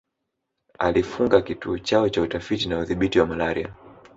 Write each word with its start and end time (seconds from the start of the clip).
Alifunga 0.79 1.41
Kituo 1.41 1.79
chao 1.79 2.09
cha 2.09 2.21
Utafiti 2.21 2.67
na 2.69 2.79
Udhibiti 2.79 3.19
wa 3.19 3.25
malaria 3.27 3.73